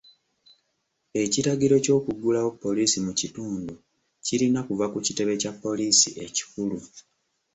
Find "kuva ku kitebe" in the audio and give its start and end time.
4.67-5.33